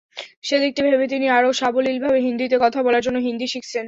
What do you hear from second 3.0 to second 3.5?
জন্য হিন্দি